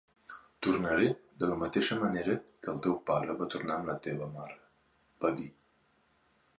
[0.67, 1.09] "Tornaré,
[1.43, 4.61] de la mateixa manera que el teu pare va tornar amb la teva mare",
[5.27, 5.51] va dir.